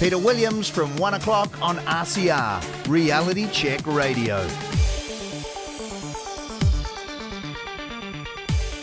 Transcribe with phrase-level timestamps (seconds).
[0.00, 4.46] Peter Williams from 1 o'clock on RCR, Reality Check Radio.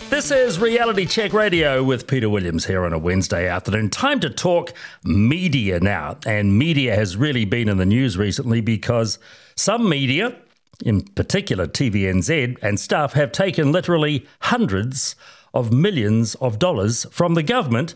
[0.09, 3.89] This is Reality Check Radio with Peter Williams here on a Wednesday afternoon.
[3.91, 4.73] Time to talk
[5.05, 6.17] media now.
[6.25, 9.17] And media has really been in the news recently because
[9.55, 10.35] some media,
[10.83, 15.15] in particular TVNZ and staff, have taken literally hundreds
[15.53, 17.95] of millions of dollars from the government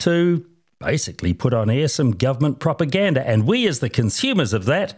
[0.00, 0.44] to
[0.80, 3.26] basically put on air some government propaganda.
[3.26, 4.94] And we, as the consumers of that,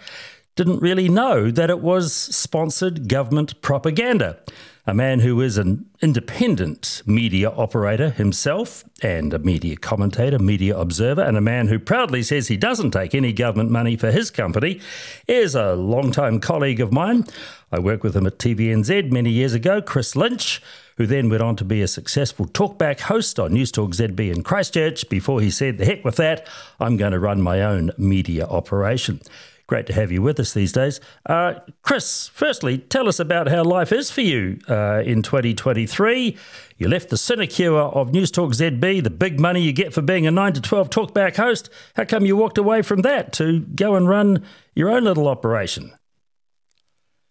[0.56, 4.38] didn't really know that it was sponsored government propaganda.
[4.86, 11.22] A man who is an independent media operator himself and a media commentator, media observer,
[11.22, 14.80] and a man who proudly says he doesn't take any government money for his company
[15.28, 17.24] is a long-time colleague of mine.
[17.70, 20.60] I worked with him at TVNZ many years ago, Chris Lynch
[21.00, 24.42] who then went on to be a successful talkback host on News Talk ZB in
[24.42, 26.46] Christchurch before he said, The heck with that,
[26.78, 29.22] I'm going to run my own media operation.
[29.66, 31.00] Great to have you with us these days.
[31.24, 36.36] Uh, Chris, firstly, tell us about how life is for you uh, in 2023.
[36.76, 40.26] You left the sinecure of News Talk ZB, the big money you get for being
[40.26, 41.70] a 9 to 12 talkback host.
[41.96, 44.44] How come you walked away from that to go and run
[44.74, 45.92] your own little operation?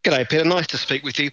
[0.03, 0.45] G'day, Peter.
[0.45, 1.29] Nice to speak with you.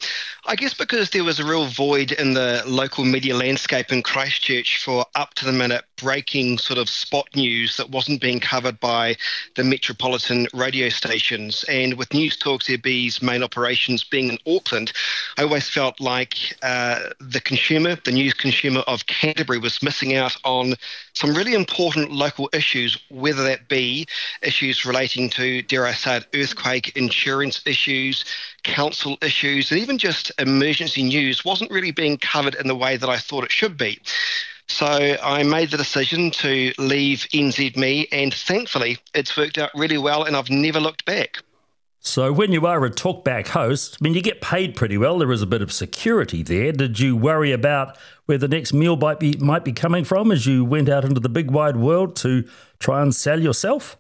[0.47, 4.83] I guess because there was a real void in the local media landscape in Christchurch
[4.83, 9.17] for up to the minute breaking sort of spot news that wasn't being covered by
[9.55, 11.65] the metropolitan radio stations.
[11.69, 14.93] And with News Talk ZB's main operations being in Auckland,
[15.39, 20.37] I always felt like uh, the consumer, the news consumer of Canterbury, was missing out
[20.45, 20.75] on
[21.13, 24.07] some really important local issues, whether that be
[24.43, 28.25] issues relating to, dare I say earthquake insurance issues
[28.67, 33.09] council issues, and even just emergency news wasn't really being covered in the way that
[33.09, 34.01] I thought it should be.
[34.69, 40.25] So I made the decision to leave NZME, and thankfully it's worked out really well,
[40.25, 41.39] and I've never looked back.
[42.01, 45.19] So when you are a talkback host, I mean, you get paid pretty well.
[45.19, 46.71] There is a bit of security there.
[46.71, 47.97] Did you worry about
[48.27, 51.21] where the next meal might be might be coming from as you went out into
[51.21, 52.49] the big wide world to
[52.79, 53.97] try and sell yourself?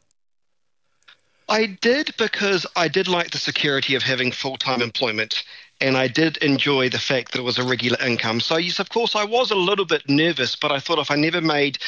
[1.48, 5.42] I did because I did like the security of having full time employment.
[5.80, 8.40] And I did enjoy the fact that it was a regular income.
[8.40, 11.16] So, yes, of course, I was a little bit nervous, but I thought if I
[11.16, 11.78] never made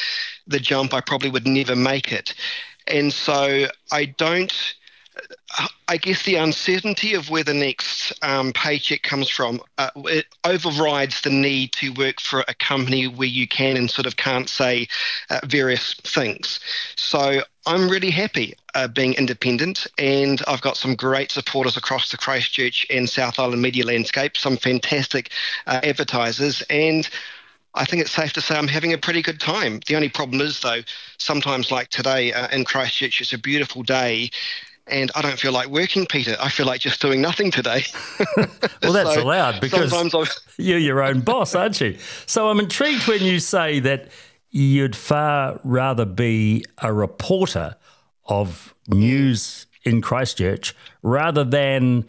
[0.45, 2.35] the jump, I probably would never make it.
[2.87, 4.53] And so I don't
[5.87, 11.21] I guess the uncertainty of where the next um, paycheck comes from uh, it overrides
[11.21, 14.87] the need to work for a company where you can and sort of can't say
[15.29, 16.59] uh, various things.
[16.95, 22.17] So I'm really happy uh, being independent, and I've got some great supporters across the
[22.17, 25.31] Christchurch and South Island media landscape, some fantastic
[25.65, 27.09] uh, advertisers, and
[27.75, 29.79] I think it's safe to say I'm having a pretty good time.
[29.87, 30.81] The only problem is, though,
[31.17, 34.31] sometimes like today uh, in Christchurch, it's a beautiful day,
[34.91, 36.35] and I don't feel like working, Peter.
[36.39, 37.85] I feel like just doing nothing today.
[38.37, 39.91] well, that's so allowed because
[40.57, 41.97] you're your own boss, aren't you?
[42.25, 44.09] So I'm intrigued when you say that
[44.51, 47.75] you'd far rather be a reporter
[48.25, 52.05] of news in Christchurch rather than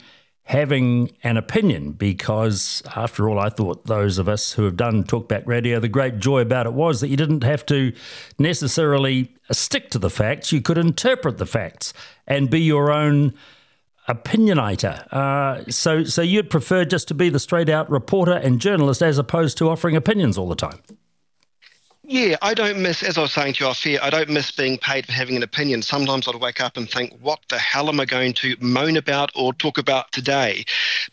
[0.50, 5.46] having an opinion because, after all, I thought those of us who have done talkback
[5.46, 7.92] radio, the great joy about it was that you didn't have to
[8.36, 11.92] necessarily stick to the facts, you could interpret the facts
[12.26, 13.32] and be your own
[14.08, 15.06] opinionator.
[15.12, 19.18] Uh, so, so you'd prefer just to be the straight out reporter and journalist as
[19.18, 20.80] opposed to offering opinions all the time?
[22.12, 24.50] Yeah, I don't miss, as I was saying to you off here, I don't miss
[24.50, 25.80] being paid for having an opinion.
[25.80, 29.30] Sometimes I'd wake up and think, what the hell am I going to moan about
[29.36, 30.64] or talk about today?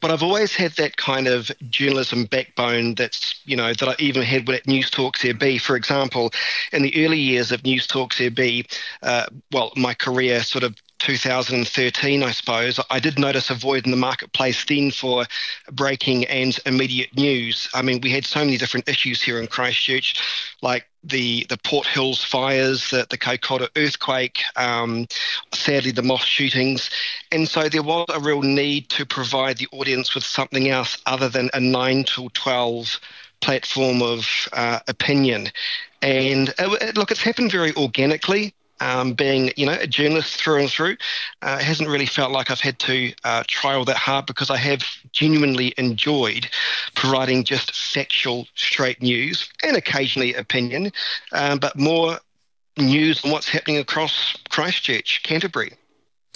[0.02, 4.24] But I've always had that kind of journalism backbone that's, you know, that I even
[4.24, 5.62] had at News Talk ZB.
[5.62, 6.32] For example,
[6.74, 8.66] in the early years of News Talk ZB,
[9.04, 13.92] uh, well, my career sort of 2013, I suppose, I did notice a void in
[13.92, 15.26] the marketplace then for
[15.72, 17.70] breaking and immediate news.
[17.74, 20.22] I mean, we had so many different issues here in Christchurch,
[20.62, 25.08] like the the Port Hills fires, the, the Kaikoura earthquake, um,
[25.54, 26.90] sadly the mosque shootings,
[27.32, 31.30] and so there was a real need to provide the audience with something else other
[31.30, 33.00] than a nine to twelve
[33.40, 35.52] platform of uh, opinion.
[36.02, 40.70] And it, look, it's happened very organically um, being you know a journalist through and
[40.70, 40.98] through,
[41.42, 44.58] uh, hasn't really felt like I've had to uh, try all that hard because I
[44.58, 46.48] have genuinely enjoyed
[46.96, 50.92] providing just factual, straight news and occasionally opinion,
[51.32, 52.20] um, but more
[52.78, 55.74] news on what's happening across Christchurch, Canterbury.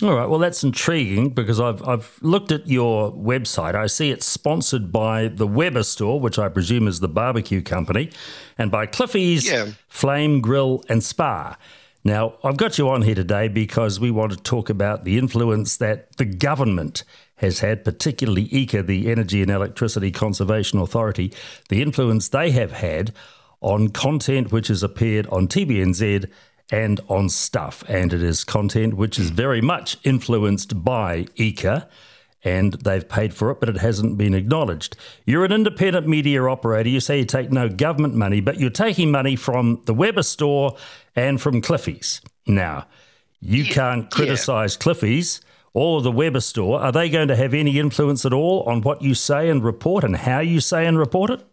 [0.01, 3.75] All right, well, that's intriguing because I've, I've looked at your website.
[3.75, 8.09] I see it's sponsored by the Weber store, which I presume is the barbecue company,
[8.57, 9.67] and by Cliffy's yeah.
[9.87, 11.55] Flame Grill and Spa.
[12.03, 15.77] Now, I've got you on here today because we want to talk about the influence
[15.77, 17.03] that the government
[17.35, 21.31] has had, particularly EECA, the Energy and Electricity Conservation Authority,
[21.69, 23.13] the influence they have had
[23.61, 26.27] on content which has appeared on TVNZ
[26.71, 27.83] and on Stuff.
[27.87, 31.87] And it is content which is very much influenced by EECA
[32.43, 34.97] and they've paid for it, but it hasn't been acknowledged.
[35.25, 36.89] You're an independent media operator.
[36.89, 40.75] You say you take no government money, but you're taking money from the Weber store
[41.15, 42.21] and from Cliffy's.
[42.47, 42.87] Now,
[43.39, 44.83] you yeah, can't criticise yeah.
[44.83, 45.41] Cliffy's
[45.73, 46.81] or the Weber store.
[46.81, 50.03] Are they going to have any influence at all on what you say and report
[50.03, 51.43] and how you say and report it?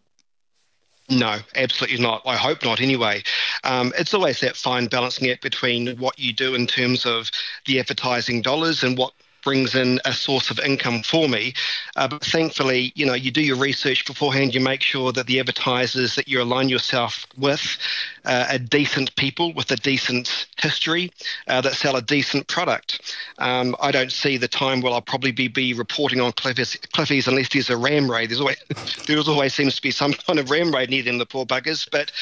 [1.11, 2.21] No, absolutely not.
[2.27, 3.23] I hope not anyway.
[3.65, 7.31] Um, it's always that fine balancing act between what you do in terms of
[7.65, 11.55] the advertising dollars and what brings in a source of income for me.
[11.97, 14.55] Uh, but thankfully, you know, you do your research beforehand.
[14.55, 17.79] You make sure that the advertisers that you align yourself with
[18.25, 21.11] uh, are decent people with a decent history
[21.47, 23.17] uh, that sell a decent product.
[23.39, 27.29] Um, I don't see the time where I'll probably be, be reporting on Cliffy's, Cliffy's
[27.29, 28.31] unless there's a ram raid.
[28.31, 28.59] There's always,
[29.07, 31.89] there always seems to be some kind of ram raid needed in the poor buggers.
[31.91, 32.13] But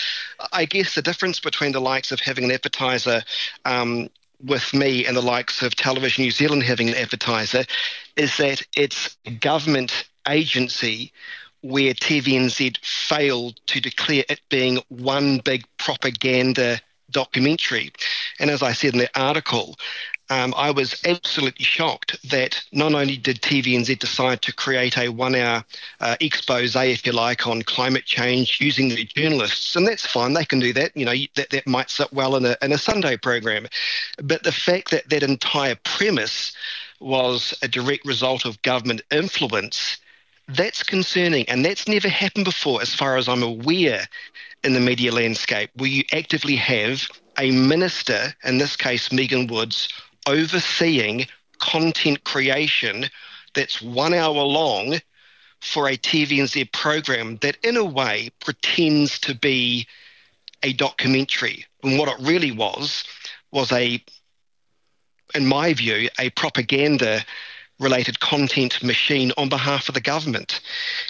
[0.53, 3.23] I guess the difference between the likes of having an advertiser
[3.65, 4.09] um,
[4.45, 7.65] with me and the likes of Television New Zealand having an advertiser
[8.17, 11.13] is that it's government agency
[11.63, 16.81] where TVNZ failed to declare it being one big propaganda
[17.11, 17.93] documentary.
[18.39, 19.77] And as I said in the article,
[20.29, 25.35] um, I was absolutely shocked that not only did TVNZ decide to create a one
[25.35, 25.65] hour
[26.01, 30.45] uh, expose, if you like, on climate change using the journalists, and that's fine, they
[30.45, 30.97] can do that.
[30.97, 33.67] You know, that, that might sit well in a, in a Sunday program.
[34.23, 36.55] But the fact that that entire premise
[36.99, 39.99] was a direct result of government influence,
[40.49, 41.49] that's concerning.
[41.49, 44.07] And that's never happened before, as far as I'm aware,
[44.65, 47.09] in the media landscape, where you actively have
[47.39, 49.89] a minister, in this case, Megan Woods,
[50.27, 51.27] overseeing
[51.59, 53.07] content creation
[53.55, 54.99] that's one hour long
[55.61, 59.87] for a TVNZ program that, in a way, pretends to be
[60.63, 61.65] a documentary.
[61.83, 63.05] And what it really was,
[63.51, 64.03] was a,
[65.35, 67.25] in my view, a propaganda
[67.79, 70.61] related content machine on behalf of the government.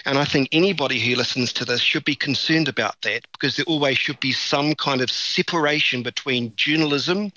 [0.05, 3.65] And I think anybody who listens to this should be concerned about that because there
[3.65, 7.31] always should be some kind of separation between journalism,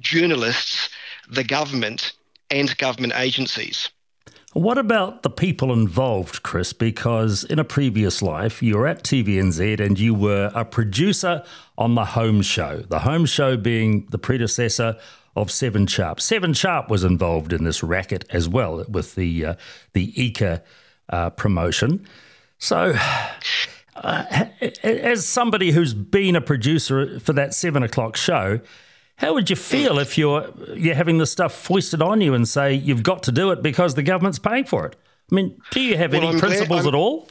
[0.00, 0.90] journalists,
[1.30, 2.12] the government,
[2.50, 3.90] and government agencies.
[4.54, 6.72] What about the people involved, Chris?
[6.72, 11.44] Because in a previous life, you were at TVNZ and you were a producer
[11.76, 12.78] on the Holmes Show.
[12.88, 14.96] The Holmes Show being the predecessor
[15.36, 16.20] of Seven Sharp.
[16.20, 19.54] Seven Sharp was involved in this racket as well with the uh,
[19.92, 20.62] the EECA
[21.10, 22.06] uh, promotion.
[22.58, 22.94] So,
[23.96, 24.24] uh,
[24.82, 28.60] as somebody who's been a producer for that seven o'clock show,
[29.18, 32.72] how would you feel if you're you're having this stuff foisted on you and say
[32.72, 34.96] you've got to do it because the government's paying for it?
[35.30, 37.28] I mean, do you have well, any I'm principles at all?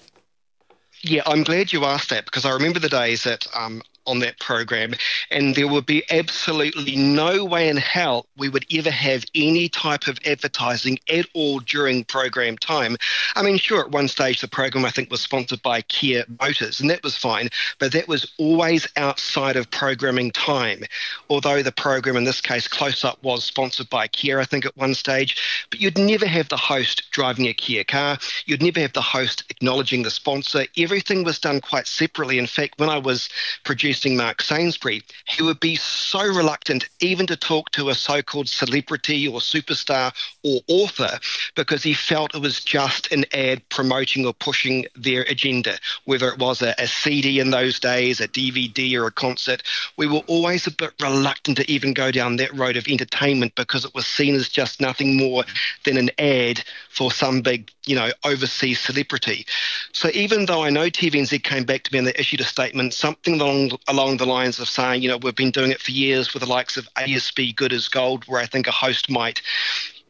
[1.01, 4.39] Yeah, I'm glad you asked that because I remember the days that um, on that
[4.39, 4.93] program,
[5.29, 10.07] and there would be absolutely no way in hell we would ever have any type
[10.07, 12.97] of advertising at all during program time.
[13.35, 16.79] I mean, sure, at one stage the program I think was sponsored by Kia Motors,
[16.79, 17.49] and that was fine,
[17.79, 20.83] but that was always outside of programming time.
[21.29, 24.77] Although the program in this case, Close Up, was sponsored by Kia, I think at
[24.77, 28.93] one stage, but you'd never have the host driving a Kia car, you'd never have
[28.93, 30.65] the host acknowledging the sponsor.
[30.77, 32.39] Everything was done quite separately.
[32.39, 33.29] In fact, when I was
[33.63, 38.47] producing Mark Sainsbury, he would be so reluctant even to talk to a so called
[38.47, 40.13] celebrity or superstar
[40.43, 41.19] or author
[41.55, 46.39] because he felt it was just an ad promoting or pushing their agenda, whether it
[46.39, 49.63] was a, a CD in those days, a DVD, or a concert.
[49.97, 53.85] We were always a bit reluctant to even go down that road of entertainment because
[53.85, 55.43] it was seen as just nothing more
[55.83, 59.45] than an ad for some big, you know, overseas celebrity.
[59.93, 62.93] So even though I know TVNZ came back to me and they issued a statement,
[62.93, 66.33] something along along the lines of saying, you know, we've been doing it for years
[66.33, 69.41] with the likes of ASB Good as Gold, where I think a host might.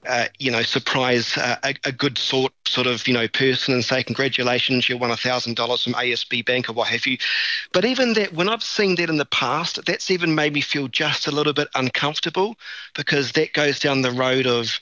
[0.07, 3.84] Uh, you know, surprise uh, a, a, good sort sort of you know person and
[3.84, 7.17] say congratulations, you won a thousand dollars from ASB Bank or what have you.
[7.74, 10.88] But even that, when I've seen that in the past, that's even made me feel
[10.88, 12.55] just a little bit uncomfortable
[12.96, 14.79] because that goes down the road of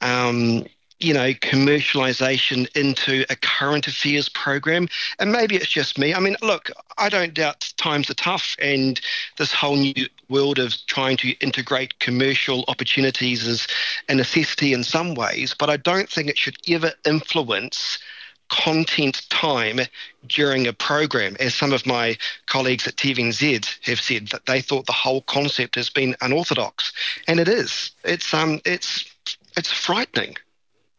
[0.00, 0.64] um,
[1.00, 4.88] you know, commercialization into a current affairs program.
[5.18, 6.14] And maybe it's just me.
[6.14, 9.00] I mean, look, I don't doubt times are tough and
[9.36, 13.66] this whole new world of trying to integrate commercial opportunities is
[14.08, 17.98] a necessity in some ways, but I don't think it should ever influence
[18.48, 19.80] content time
[20.26, 24.86] during a program, as some of my colleagues at TVNZ have said that they thought
[24.86, 26.92] the whole concept has been unorthodox,
[27.26, 27.90] and it is.
[28.04, 29.04] It's um, it's
[29.56, 30.36] it's frightening.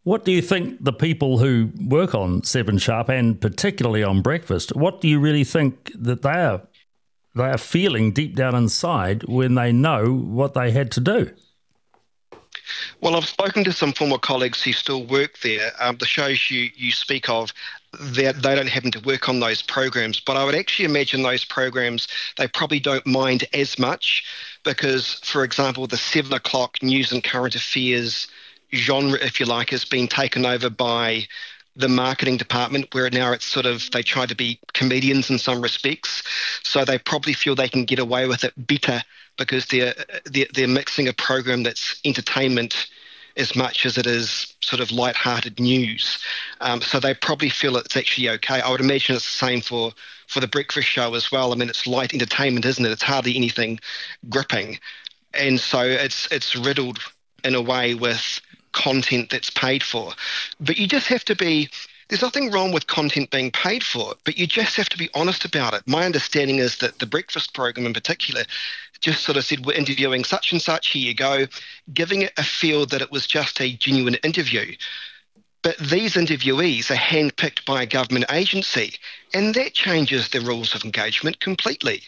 [0.06, 4.76] What do you think the people who work on Seven Sharp and particularly on Breakfast,
[4.76, 6.62] what do you really think that they are
[7.34, 11.32] they are feeling deep down inside when they know what they had to do?
[13.02, 15.72] Well, I've spoken to some former colleagues who still work there.
[15.80, 17.52] Um, the shows you, you speak of,
[18.00, 22.08] they don't happen to work on those programs, but I would actually imagine those programs,
[22.38, 24.24] they probably don't mind as much
[24.64, 28.28] because, for example, the seven o'clock news and current affairs
[28.76, 31.28] genre, if you like, has been taken over by
[31.76, 35.62] the marketing department, where now it's sort of they try to be comedians in some
[35.62, 36.24] respects.
[36.64, 39.02] So they probably feel they can get away with it better
[39.38, 39.94] because they're
[40.26, 42.88] they're, they're mixing a program that's entertainment
[43.38, 46.24] as much as it is sort of light-hearted news.
[46.62, 48.62] Um, so they probably feel it's actually okay.
[48.62, 49.92] I would imagine it's the same for
[50.28, 51.52] for the breakfast show as well.
[51.52, 52.92] I mean, it's light entertainment, isn't it?
[52.92, 53.80] It's hardly anything
[54.30, 54.80] gripping,
[55.34, 57.00] and so it's it's riddled
[57.44, 58.42] in a way with
[58.76, 60.14] content that's paid for.
[60.60, 61.70] But you just have to be
[62.08, 65.44] there's nothing wrong with content being paid for, but you just have to be honest
[65.44, 65.82] about it.
[65.88, 68.44] My understanding is that the breakfast program in particular
[69.02, 71.48] just sort of said, We're interviewing such and such, here you go,
[71.94, 74.76] giving it a feel that it was just a genuine interview.
[75.64, 78.94] But these interviewees are handpicked by a government agency,
[79.34, 82.04] and that changes the rules of engagement completely.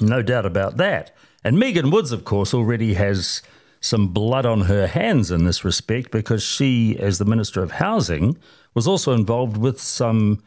[0.00, 1.10] No doubt about that.
[1.42, 3.42] And Megan Woods, of course, already has
[3.80, 8.36] some blood on her hands in this respect because she, as the Minister of Housing,
[8.74, 10.42] was also involved with some,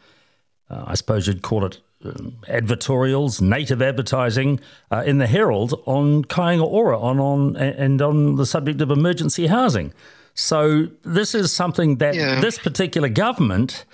[0.70, 4.60] uh, I suppose you'd call it um, advertorials, native advertising
[4.92, 9.48] uh, in the Herald on Kāinga Ora on, on, and on the subject of emergency
[9.48, 9.94] housing.
[10.34, 12.40] So this is something that yeah.
[12.40, 13.86] this particular government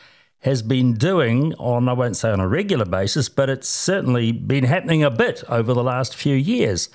[0.42, 4.64] has been doing on, I won't say on a regular basis, but it's certainly been
[4.64, 6.90] happening a bit over the last few years.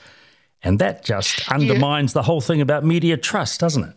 [0.63, 2.21] And that just undermines yeah.
[2.21, 3.95] the whole thing about media trust, doesn't it?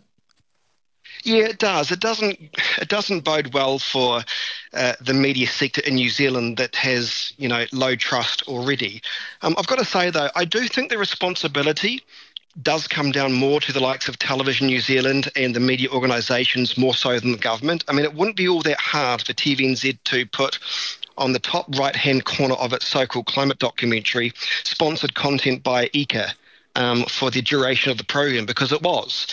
[1.22, 1.90] Yeah, it does.
[1.90, 2.38] It doesn't.
[2.80, 4.22] It doesn't bode well for
[4.72, 9.02] uh, the media sector in New Zealand that has, you know, low trust already.
[9.42, 12.02] Um, I've got to say though, I do think the responsibility
[12.62, 16.78] does come down more to the likes of Television New Zealand and the media organisations
[16.78, 17.84] more so than the government.
[17.88, 20.58] I mean, it wouldn't be all that hard for TVNZ to put
[21.18, 24.32] on the top right hand corner of its so called climate documentary
[24.64, 26.32] sponsored content by EECA
[26.76, 29.26] um, for the duration of the program because it was.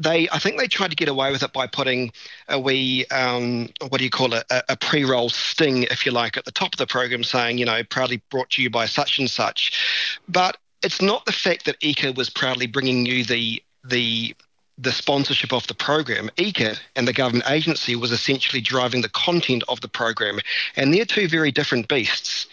[0.00, 2.12] They, I think they tried to get away with it by putting
[2.48, 6.36] a wee, um, what do you call it, a, a pre-roll sting, if you like,
[6.36, 9.18] at the top of the program saying, you know, proudly brought to you by such
[9.18, 10.18] and such.
[10.28, 14.34] But it's not the fact that EECA was proudly bringing you the the
[14.76, 16.28] the sponsorship of the program.
[16.36, 20.40] EECA and the government agency was essentially driving the content of the program,
[20.76, 22.46] and they're two very different beasts.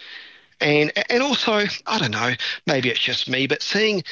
[0.61, 2.33] And and also, I don't know,
[2.67, 4.03] maybe it's just me, but seeing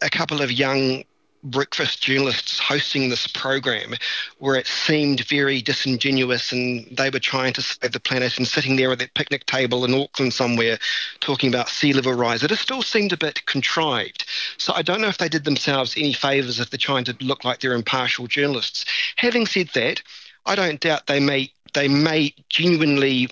[0.00, 1.04] a couple of young
[1.44, 3.94] breakfast journalists hosting this program
[4.38, 8.76] where it seemed very disingenuous and they were trying to save the planet and sitting
[8.76, 10.78] there at that picnic table in Auckland somewhere
[11.18, 12.44] talking about sea level rise.
[12.44, 14.24] It still seemed a bit contrived.
[14.56, 17.44] So I don't know if they did themselves any favours if they're trying to look
[17.44, 18.84] like they're impartial journalists.
[19.16, 20.00] Having said that,
[20.46, 23.28] I don't doubt they may they may genuinely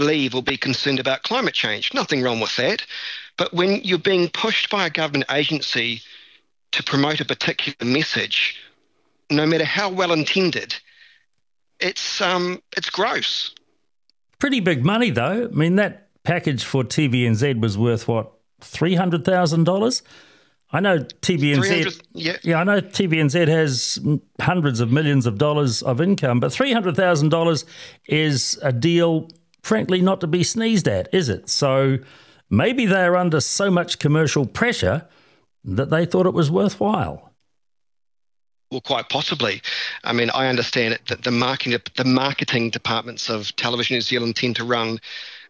[0.00, 1.92] believe or be concerned about climate change.
[1.92, 2.82] Nothing wrong with that.
[3.36, 6.00] But when you're being pushed by a government agency
[6.72, 8.58] to promote a particular message,
[9.30, 10.74] no matter how well intended,
[11.80, 13.54] it's um, it's gross.
[14.38, 15.50] Pretty big money, though.
[15.52, 20.02] I mean, that package for TVNZ was worth what three hundred thousand dollars.
[20.72, 22.00] I know TVNZ.
[22.12, 22.36] Yeah.
[22.42, 23.98] yeah, I know TVNZ has
[24.40, 27.66] hundreds of millions of dollars of income, but three hundred thousand dollars
[28.06, 29.28] is a deal
[29.62, 31.48] frankly not to be sneezed at, is it?
[31.48, 31.98] So
[32.48, 35.06] maybe they're under so much commercial pressure
[35.64, 37.30] that they thought it was worthwhile.
[38.70, 39.62] Well, quite possibly.
[40.04, 44.56] I mean, I understand that the marketing the marketing departments of Television New Zealand tend
[44.56, 45.00] to run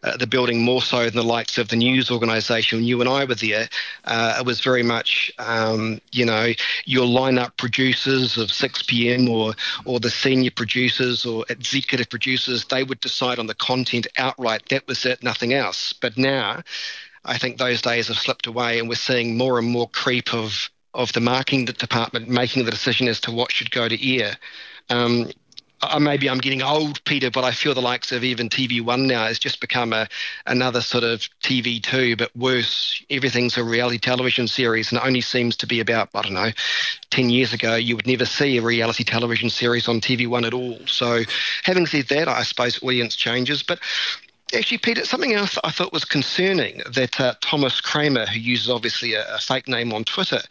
[0.03, 2.83] uh, the building more so than the likes of the news organisation.
[2.83, 3.69] You and I were there.
[4.05, 6.53] Uh, it was very much, um, you know,
[6.85, 9.29] your lineup producers of 6 p.m.
[9.29, 9.53] or
[9.85, 12.65] or the senior producers or executive producers.
[12.65, 14.69] They would decide on the content outright.
[14.69, 15.93] That was it, nothing else.
[15.93, 16.63] But now,
[17.25, 20.69] I think those days have slipped away, and we're seeing more and more creep of
[20.93, 24.35] of the marketing department making the decision as to what should go to air.
[24.89, 25.31] Um,
[25.83, 29.25] uh, maybe I'm getting old, Peter, but I feel the likes of even TV1 now
[29.25, 30.07] has just become a
[30.45, 33.03] another sort of TV2, but worse.
[33.09, 36.51] Everything's a reality television series, and it only seems to be about I don't know,
[37.09, 40.79] ten years ago you would never see a reality television series on TV1 at all.
[40.87, 41.23] So,
[41.63, 43.79] having said that, I suppose audience changes, but
[44.53, 49.13] Actually, Peter, something else I thought was concerning that uh, Thomas Cranmer, who uses obviously
[49.13, 50.41] a, a, fake name on Twitter,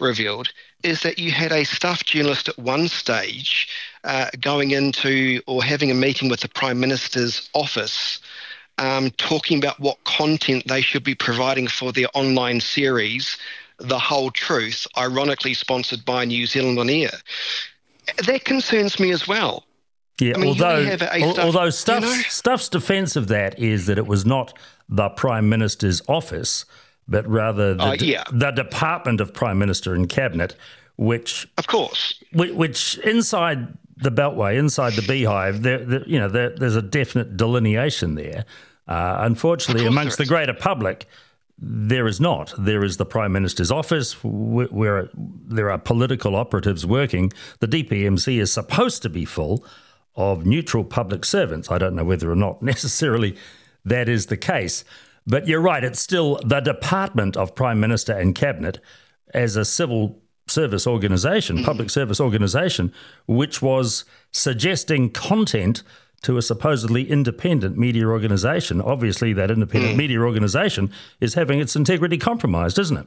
[0.00, 3.68] revealed is that you had a staff journalist at one stage
[4.02, 8.20] uh, going into or having a meeting with the Prime Minister's office.
[8.78, 13.36] Um, talking about what content they should be providing for their online series,
[13.78, 17.12] The Whole Truth, ironically sponsored by New Zealand On Air.
[18.26, 19.64] That concerns me as well
[20.20, 22.22] yeah, I mean, although stuff, although Stuff's, you know?
[22.28, 24.56] Stuff's defence of that is that it was not
[24.88, 26.64] the Prime Minister's office,
[27.08, 28.24] but rather the, uh, yeah.
[28.32, 30.54] the Department of Prime Minister and Cabinet,
[30.96, 36.28] which of course, which, which inside the Beltway, inside the beehive, there, there you know,
[36.28, 38.44] there, there's a definite delineation there.
[38.86, 41.06] Uh, unfortunately, amongst the greater public,
[41.58, 42.52] there is not.
[42.58, 47.32] There is the Prime Minister's office where there are political operatives working.
[47.60, 49.64] The DPMC is supposed to be full
[50.16, 51.70] of neutral public servants.
[51.70, 53.36] I don't know whether or not necessarily
[53.84, 54.84] that is the case.
[55.26, 58.78] But you're right, it's still the Department of Prime Minister and Cabinet
[59.32, 61.64] as a civil service organisation, mm-hmm.
[61.64, 62.92] public service organisation,
[63.26, 65.82] which was suggesting content
[66.22, 68.80] to a supposedly independent media organisation.
[68.80, 69.98] Obviously, that independent mm.
[69.98, 70.90] media organisation
[71.20, 73.06] is having its integrity compromised, isn't it?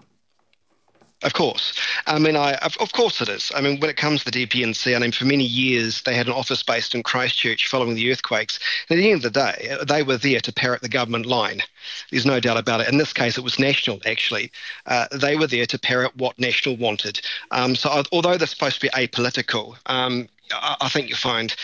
[1.23, 1.73] Of course.
[2.05, 3.51] I mean, I of, of, course it is.
[3.55, 6.27] I mean, when it comes to the DPMC, I mean, for many years they had
[6.27, 8.59] an office based in Christchurch following the earthquakes.
[8.87, 11.61] And at the end of the day, they were there to parrot the government line.
[12.11, 12.89] There's no doubt about it.
[12.89, 14.51] In this case, it was National, actually.
[14.85, 17.19] Uh, they were there to parrot what National wanted.
[17.49, 21.55] Um, so, although they're supposed to be apolitical, um, I think you'll find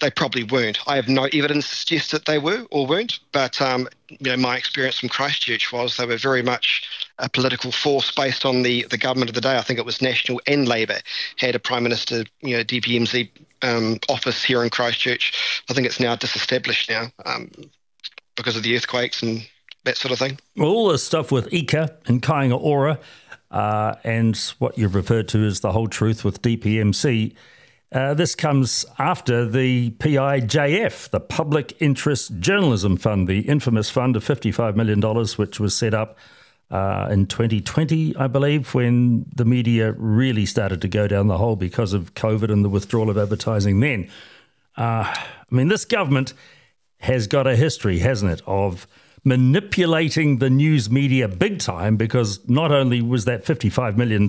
[0.00, 0.78] they probably weren't.
[0.86, 4.36] I have no evidence to suggest that they were or weren't, but um, you know,
[4.36, 6.88] my experience from Christchurch was they were very much
[7.20, 9.56] a political force based on the, the government of the day.
[9.56, 10.98] I think it was National and Labour
[11.36, 13.28] had a Prime Minister, you know, DPMC
[13.62, 15.62] um, office here in Christchurch.
[15.68, 17.50] I think it's now disestablished now um,
[18.36, 19.46] because of the earthquakes and
[19.84, 20.38] that sort of thing.
[20.56, 22.98] Well, all this stuff with EECA and Kāinga Ora
[23.50, 27.34] uh, and what you've referred to as the whole truth with DPMC–
[27.92, 34.24] uh, this comes after the PIJF, the Public Interest Journalism Fund, the infamous fund of
[34.24, 35.00] $55 million,
[35.36, 36.16] which was set up
[36.70, 41.56] uh, in 2020, I believe, when the media really started to go down the hole
[41.56, 44.08] because of COVID and the withdrawal of advertising then.
[44.76, 46.32] Uh, I mean, this government
[46.98, 48.86] has got a history, hasn't it, of
[49.24, 54.26] manipulating the news media big time because not only was that $55 million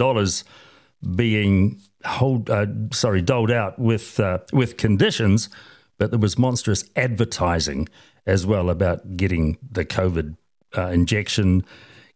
[1.16, 5.50] being hold, uh, sorry, doled out with uh, with conditions,
[5.98, 7.88] but there was monstrous advertising
[8.26, 10.36] as well about getting the COVID
[10.78, 11.66] uh, injection,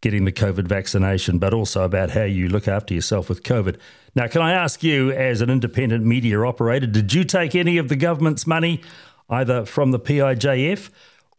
[0.02, 3.78] getting the COVID vaccination, but also about how you look after yourself with COVID.
[4.16, 7.90] Now, can I ask you, as an independent media operator, did you take any of
[7.90, 8.82] the government's money,
[9.30, 10.90] either from the PIJF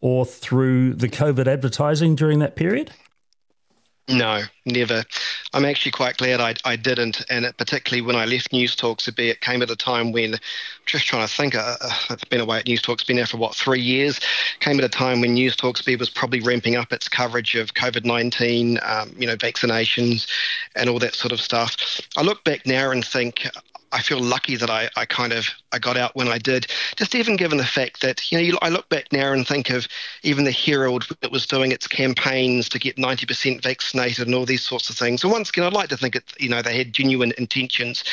[0.01, 2.93] or through the COVID advertising during that period?
[4.09, 5.03] No, never.
[5.53, 9.19] I'm actually quite glad I, I didn't, and it, particularly when I left News Newstalk,
[9.19, 10.37] it came at a time when,
[10.85, 13.57] just trying to think, uh, uh, I've been away at Newstalk, been there for what
[13.57, 14.21] three years.
[14.61, 18.79] Came at a time when News Newstalk was probably ramping up its coverage of COVID-19,
[18.89, 20.29] um, you know, vaccinations,
[20.77, 21.77] and all that sort of stuff.
[22.17, 23.49] I look back now and think
[23.93, 26.67] I feel lucky that I, I kind of I got out when I did.
[26.97, 29.71] Just even given the fact that you know you, I look back now and think
[29.71, 29.87] of
[30.23, 34.63] even the Herald that was doing its campaigns to get 90% vaccinated and all these
[34.63, 35.23] sorts of things.
[35.23, 38.05] And once again, I'd like to think it you know they had genuine intentions,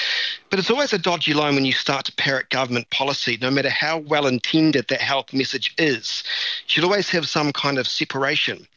[0.49, 3.37] but it's always a dodgy line when you start to parrot government policy.
[3.41, 6.23] No matter how well intended that health message is,
[6.65, 8.67] you should always have some kind of separation.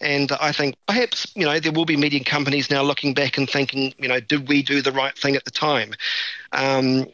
[0.00, 3.48] And I think perhaps, you know, there will be media companies now looking back and
[3.48, 5.94] thinking, you know, did we do the right thing at the time?
[6.52, 7.06] Um,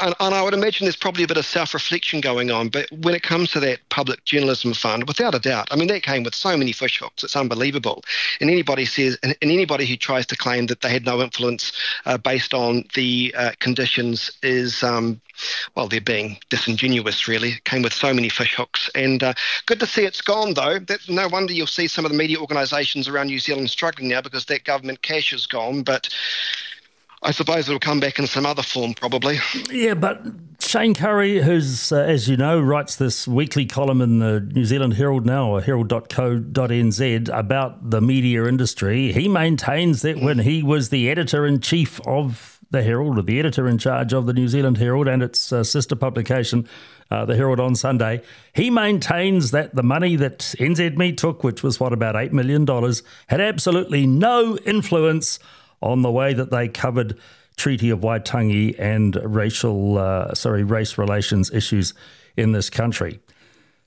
[0.00, 2.68] and, and, I would imagine there's probably a bit of self-reflection going on.
[2.68, 6.02] But when it comes to that public journalism fund, without a doubt, I mean that
[6.02, 7.24] came with so many fishhooks.
[7.24, 8.04] It's unbelievable.
[8.40, 11.72] And anybody says, and, and anybody who tries to claim that they had no influence
[12.06, 15.20] uh, based on the uh, conditions is, um,
[15.74, 17.28] well, they're being disingenuous.
[17.28, 18.90] Really, it came with so many fishhooks.
[18.94, 19.34] And uh,
[19.66, 20.78] good to see it's gone though.
[20.78, 24.20] That, no wonder you'll see some of the media organisations around New Zealand struggling now
[24.20, 25.82] because that government cash is gone.
[25.82, 26.08] But
[27.22, 29.38] I suppose it'll come back in some other form, probably.
[29.70, 30.22] Yeah, but
[30.60, 34.94] Shayne Currie, who's, uh, as you know, writes this weekly column in the New Zealand
[34.94, 41.10] Herald now, or herald.co.nz, about the media industry, he maintains that when he was the
[41.10, 44.76] editor in chief of the Herald, or the editor in charge of the New Zealand
[44.76, 46.68] Herald and its uh, sister publication,
[47.10, 48.20] uh, the Herald on Sunday.
[48.54, 53.02] He maintains that the money that NZME took, which was what about eight million dollars,
[53.28, 55.38] had absolutely no influence
[55.80, 57.18] on the way that they covered
[57.56, 61.92] Treaty of Waitangi and racial, uh, sorry, race relations issues
[62.36, 63.20] in this country.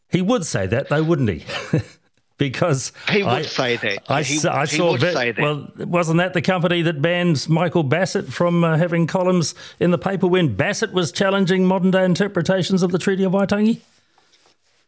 [0.10, 1.46] He would say that, though, wouldn't he?
[2.38, 4.04] because he would I, say that.
[4.10, 5.42] I, he, I he saw would that, say that.
[5.42, 9.98] Well, wasn't that the company that banned Michael Bassett from uh, having columns in the
[9.98, 13.80] paper when Bassett was challenging modern day interpretations of the Treaty of Waitangi?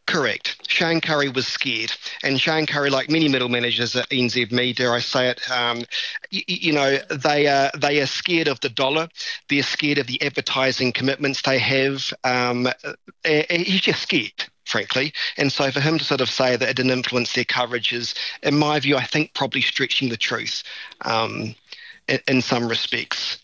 [0.06, 0.68] Correct.
[0.68, 4.98] Shayne Currie was scared, and Shayne Currie, like many middle managers at NZME, dare I
[4.98, 5.84] say it, um,
[6.30, 9.08] you, you know, they are they are scared of the dollar.
[9.48, 12.12] They're scared of the advertising commitments they have.
[12.22, 12.68] Um,
[13.24, 15.12] he's just scared frankly.
[15.36, 18.14] And so for him to sort of say that it didn't influence their coverage is,
[18.42, 20.62] in my view, I think probably stretching the truth
[21.02, 21.54] um,
[22.08, 23.38] in, in, some respects.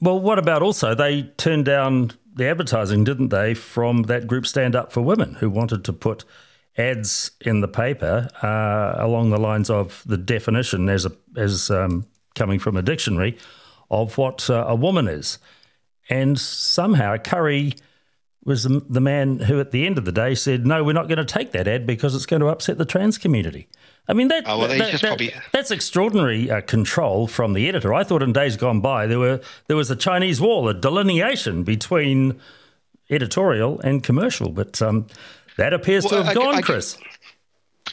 [0.00, 4.74] Well, what about also they turned down the advertising, didn't they, from that group Stand
[4.74, 6.24] Up for Women, who wanted to put
[6.78, 12.06] ads in the paper uh, along the lines of the definition as a, as um,
[12.34, 13.36] coming from a dictionary
[13.90, 15.38] of what uh, a woman is,
[16.08, 17.74] and somehow Currie
[18.44, 21.08] was the, the man who, at the end of the day, said, "No, we're not
[21.08, 23.68] going to take that ad because it's going to upset the trans community."
[24.08, 25.32] I mean, that, oh, well, that, that probably...
[25.52, 27.94] that's extraordinary uh, control from the editor.
[27.94, 31.62] I thought in days gone by there were there was a Chinese wall, a delineation
[31.62, 32.40] between
[33.10, 35.06] editorial and commercial, but um,
[35.56, 36.98] that appears well, to have I, gone, I, Chris.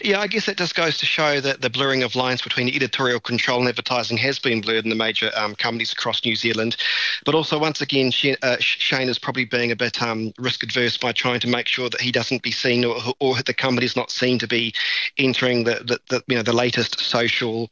[0.01, 3.19] Yeah, I guess that just goes to show that the blurring of lines between editorial
[3.19, 6.77] control and advertising has been blurred in the major um, companies across New Zealand.
[7.25, 11.11] But also, once again, uh, Shayne is probably being a bit um, risk adverse by
[11.11, 14.39] trying to make sure that he doesn't be seen or, or the company's not seen
[14.39, 14.73] to be
[15.17, 17.69] entering the, the, the you know the latest social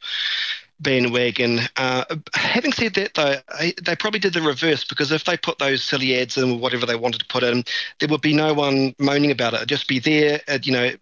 [0.80, 1.60] bandwagon.
[1.76, 3.36] Uh, having said that, though,
[3.82, 6.86] they probably did the reverse because if they put those silly ads in or whatever
[6.86, 7.64] they wanted to put in,
[7.98, 9.56] there would be no one moaning about it.
[9.56, 10.92] It'd just be there, uh, you know,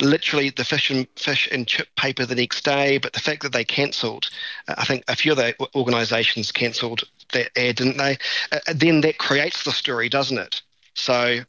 [0.00, 2.98] literally the fish and fish and chip paper the next day.
[2.98, 4.30] But the fact that they cancelled,
[4.68, 8.18] uh, I think a few of the organisations cancelled that ad, didn't they?
[8.52, 10.62] Uh, then that creates the story, doesn't it?
[10.94, 11.40] So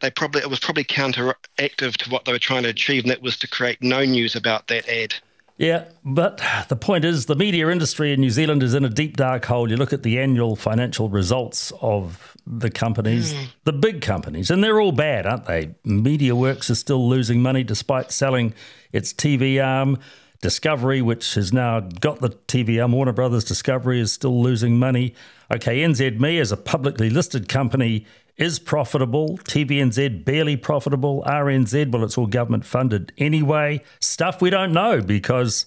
[0.00, 3.22] they probably it was probably counteractive to what they were trying to achieve, and that
[3.22, 5.14] was to create no news about that ad.
[5.58, 9.16] Yeah, but the point is, the media industry in New Zealand is in a deep
[9.16, 9.68] dark hole.
[9.68, 13.46] You look at the annual financial results of the companies, mm.
[13.64, 15.74] the big companies, and they're all bad, aren't they?
[15.84, 18.54] MediaWorks is still losing money despite selling
[18.92, 19.98] its TV arm.
[20.40, 25.12] Discovery, which has now got the TV arm, Warner Brothers Discovery, is still losing money.
[25.52, 28.06] Okay, NZME is a publicly listed company
[28.38, 29.38] is profitable.
[29.38, 31.24] TVNZ barely profitable.
[31.26, 33.82] RNZ, well, it's all government funded anyway.
[34.00, 35.66] Stuff we don't know because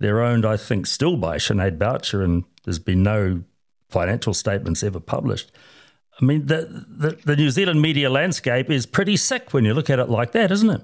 [0.00, 3.42] they're owned, I think, still by Sinead Boucher, and there's been no
[3.88, 5.52] financial statements ever published.
[6.20, 9.88] I mean, the, the, the New Zealand media landscape is pretty sick when you look
[9.88, 10.82] at it like that, isn't it?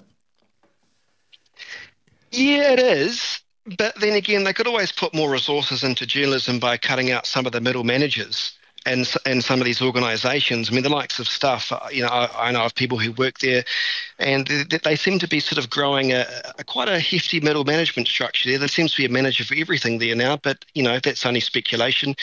[2.31, 3.41] Yeah, it is.
[3.79, 7.47] But then again, they could always put more resources into journalism by cutting out some
[7.47, 10.71] of the middle managers and and some of these organisations.
[10.71, 11.73] I mean, the likes of stuff.
[11.73, 13.65] Uh, you know, I, I, know of people who work there,
[14.19, 16.27] and they, they seem to be sort of growing a,
[16.59, 18.59] a, quite a hefty middle management structure there.
[18.59, 21.41] There seems to be a manager for everything there now, but you know that's only
[21.41, 22.15] speculation.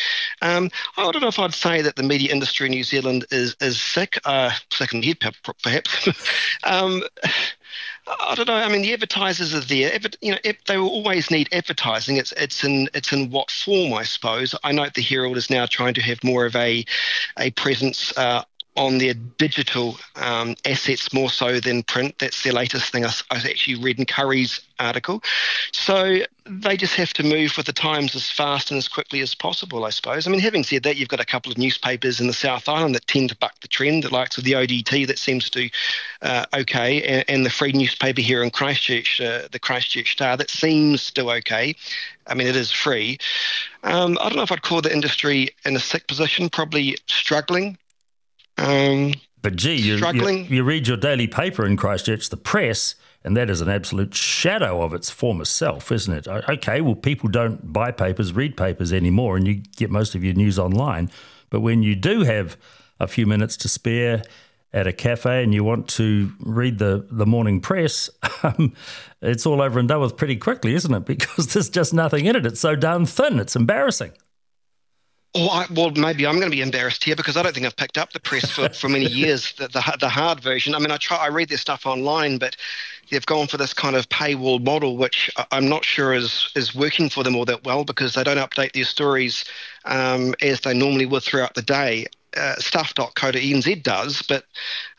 [0.41, 3.55] Um, I don't know if I'd say that the media industry in New Zealand is
[3.61, 6.09] is sick, uh, sick in the head perhaps.
[6.63, 7.03] um,
[8.19, 8.55] I don't know.
[8.55, 9.97] I mean, the advertisers are there.
[10.21, 12.17] You know, they will always need advertising.
[12.17, 14.55] It's it's in it's in what form, I suppose.
[14.63, 16.85] I note the Herald is now trying to have more of a
[17.37, 18.43] a presence uh,
[18.77, 22.17] on their digital um, assets more so than print.
[22.19, 23.05] That's their latest thing.
[23.05, 25.21] I, I, actually read in Currie's article.
[25.73, 29.35] So they just have to move with the times as fast and as quickly as
[29.35, 30.25] possible, I suppose.
[30.25, 32.95] I mean, having said that, you've got a couple of newspapers in the South Island
[32.95, 35.69] that tend to buck the trend, the likes of the ODT that seems to do
[36.21, 40.49] uh, okay, and, and, the free newspaper here in Christchurch, uh, the Christchurch Star, that
[40.49, 41.75] seems still okay.
[42.27, 43.17] I mean, it is free.
[43.83, 47.77] Um, I don't know if I'd call the industry in a sick position, probably struggling
[48.61, 53.35] um, but gee, you, you, you, read your daily paper in Christchurch, the press, and
[53.35, 56.27] that is an absolute shadow of its former self, isn't it?
[56.27, 60.35] Okay, well, people don't buy papers, read papers anymore, and you get most of your
[60.35, 61.09] news online.
[61.49, 62.55] But when you do have
[62.99, 64.21] a few minutes to spare
[64.73, 68.11] at a cafe and you want to read the, the morning press,
[68.43, 68.73] um,
[69.21, 71.05] it's all over and done with pretty quickly, isn't it?
[71.05, 72.45] Because there's just nothing in it.
[72.45, 73.39] It's so darn thin.
[73.39, 74.11] It's embarrassing.
[75.33, 77.77] Oh, I, well, maybe I'm going to be embarrassed here because I don't think I've
[77.77, 80.75] picked up the press for, for many years, the, the, the hard version.
[80.75, 82.57] I mean, I try, I read their stuff online, but
[83.09, 87.09] they've gone for this kind of paywall model, which I'm not sure is is working
[87.09, 89.45] for them all that well because they don't update their stories
[89.85, 92.07] um, as they normally would throughout the day.
[92.35, 94.45] Uh, stuff.co.nz does, but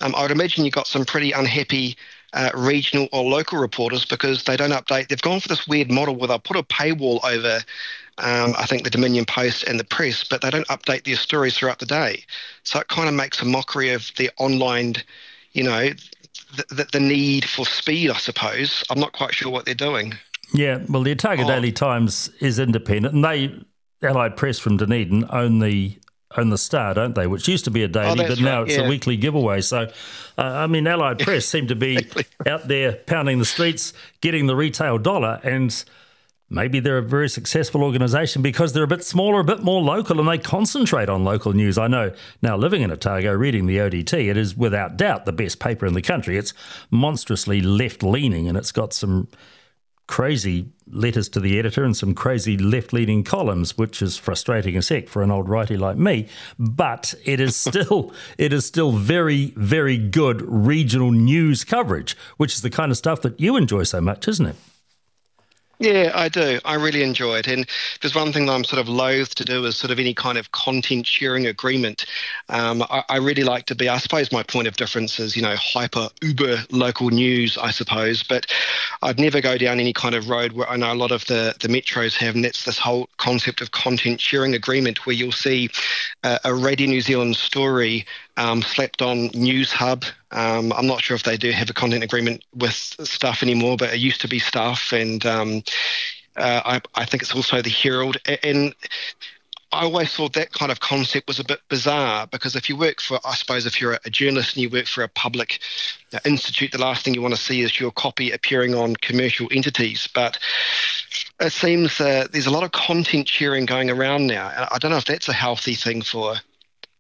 [0.03, 1.97] um, I would imagine you've got some pretty unhappy
[2.35, 5.09] uh, regional or local reporters because they don't update.
[5.09, 7.61] They've gone for this weird model where they'll put a paywall over
[8.19, 11.57] um, I think the Dominion Post and the press, but they don't update their stories
[11.57, 12.25] throughout the day.
[12.63, 14.97] So it kind of makes a mockery of the online,
[15.53, 15.91] you know,
[16.57, 18.85] the, the, the need for speed, I suppose.
[18.91, 20.15] I'm not quite sure what they're doing.
[20.53, 21.49] Yeah, well, the Otago oh.
[21.49, 23.59] Daily Times is independent, and they,
[24.03, 25.99] Allied Press from Dunedin, own the
[26.37, 27.27] own the Star, don't they?
[27.27, 28.87] Which used to be a daily, oh, but now right, it's yeah.
[28.87, 29.61] a weekly giveaway.
[29.61, 29.83] So,
[30.39, 32.07] uh, I mean, Allied Press seem to be
[32.47, 35.85] out there pounding the streets, getting the retail dollar, and
[36.53, 40.21] maybe they're a very successful organization because they're a bit smaller, a bit more local,
[40.21, 41.79] and they concentrate on local news.
[41.79, 42.13] I know
[42.43, 45.95] now living in Otago, reading the ODT, it is without doubt the best paper in
[45.95, 46.37] the country.
[46.37, 46.53] It's
[46.91, 49.29] monstrously left leaning and it's got some
[50.07, 54.91] crazy letters to the editor and some crazy left leaning columns, which is frustrating as
[54.91, 56.29] heck for an old righty like me.
[56.59, 62.61] But it is still it is still very, very good regional news coverage, which is
[62.61, 64.57] the kind of stuff that you enjoy so much, isn't it?
[65.83, 66.61] Yeah, I do.
[66.65, 67.49] I really enjoy it.
[67.49, 67.67] And
[68.01, 70.39] there's one thing that I'm sort of loath to do is sort of any kind
[70.39, 72.07] of content sharing agreement.
[72.51, 75.43] Um, I, I, really like to be, I suppose my point of difference is, you
[75.43, 78.23] know, hyper uber local news, I suppose.
[78.23, 78.47] But
[79.03, 81.57] I'd never go down any kind of road where I know a lot of the,
[81.61, 85.69] the metros have, and that's this whole concept of content sharing agreement where you'll see
[86.23, 90.05] uh, a Radio New Zealand story um, slapped on Newshub.
[90.31, 93.93] Um, I'm not sure if they do have a content agreement with Stuff anymore, but
[93.93, 95.63] it used to be Stuff, and um,
[96.37, 98.17] uh, I, I, think it's also the Herald.
[98.43, 98.75] And
[99.73, 103.01] I always thought that kind of concept was a bit bizarre because if you work
[103.01, 105.61] for, I suppose, if you're a journalist and you work for a public
[106.15, 109.49] uh, institute, the last thing you want to see is your copy appearing on commercial
[109.51, 110.09] entities.
[110.15, 110.39] But
[111.41, 114.69] it seems uh, there's a lot of content sharing going around now.
[114.71, 116.37] I don't know if that's a healthy thing for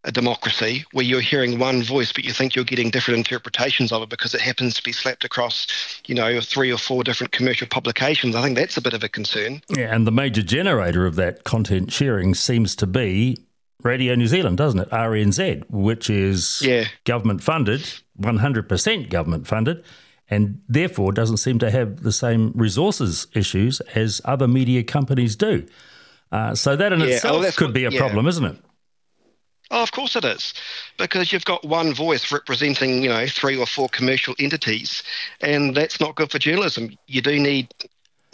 [0.05, 4.03] a democracy where you're hearing one voice, but you think you're getting different interpretations of
[4.03, 5.67] it because it happens to be slapped across,
[6.07, 8.35] you know, three or four different commercial publications.
[8.35, 9.62] I think that's a bit of a concern.
[9.69, 13.37] Yeah, and the major generator of that content sharing seems to be
[13.83, 14.91] Radio New Zealand, doesn't it?
[14.91, 16.87] RNZ, which is yeah.
[17.05, 17.83] government funded,
[18.21, 19.85] 100% government funded,
[20.29, 25.67] and therefore doesn't seem to have the same resources issues as other media companies do.
[26.31, 27.07] Uh, so that in yeah.
[27.07, 27.99] itself oh, could what, be a yeah.
[27.99, 28.57] problem, isn't it?
[29.72, 30.52] Oh, of course it is,
[30.98, 35.02] because you've got one voice representing, you know, three or four commercial entities,
[35.40, 36.90] and that's not good for journalism.
[37.06, 37.72] You do need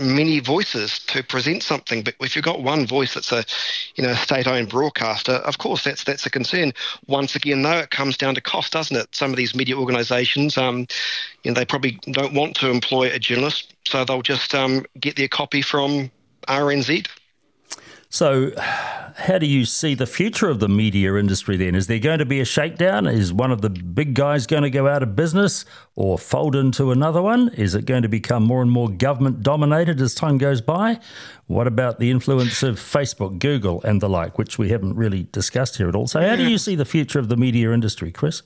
[0.00, 3.44] many voices to present something, but if you've got one voice that's a,
[3.94, 6.72] you know, state-owned broadcaster, of course that's that's a concern.
[7.06, 9.14] Once again, though, it comes down to cost, doesn't it?
[9.14, 10.88] Some of these media organisations, um,
[11.44, 15.14] you know, they probably don't want to employ a journalist, so they'll just um, get
[15.14, 16.10] their copy from
[16.48, 17.06] RNZ.
[18.10, 21.74] So, how do you see the future of the media industry then?
[21.74, 23.06] Is there going to be a shakedown?
[23.06, 26.90] Is one of the big guys going to go out of business or fold into
[26.90, 27.50] another one?
[27.50, 31.00] Is it going to become more and more government dominated as time goes by?
[31.48, 35.76] What about the influence of Facebook, Google, and the like, which we haven't really discussed
[35.76, 36.06] here at all?
[36.06, 38.42] So, how do you see the future of the media industry, Chris?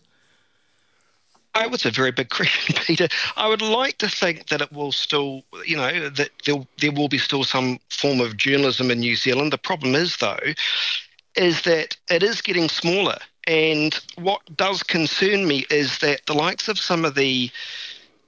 [1.55, 3.09] It was a very big question, Peter.
[3.37, 7.09] I would like to think that it will still, you know, that there, there will
[7.09, 9.53] be still some form of journalism in New Zealand.
[9.53, 10.41] The problem is, though,
[11.37, 13.19] is that it is getting smaller.
[13.47, 17.51] And what does concern me is that the likes of some of the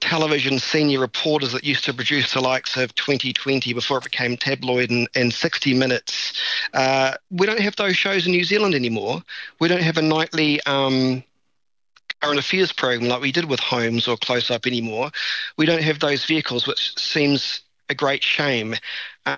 [0.01, 4.91] television senior reporters that used to produce the likes of 2020 before it became tabloid
[4.91, 6.33] and, and 60 Minutes,
[6.73, 9.23] uh, we don't have those shows in New Zealand anymore.
[9.59, 10.61] We don't have a nightly.
[10.65, 11.23] Um,
[12.25, 15.11] current affairs program like we did with Holmes or Close Up anymore.
[15.57, 18.75] We don't have those vehicles, which seems a great shame.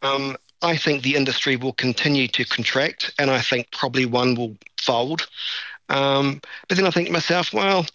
[0.01, 4.55] Um, I think the industry will continue to contract, and I think probably one will
[4.79, 5.27] fold.
[5.89, 7.85] Um, but then I think to myself, well,